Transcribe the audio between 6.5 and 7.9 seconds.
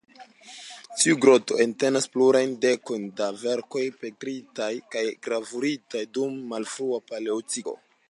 malfrua Paleolitiko.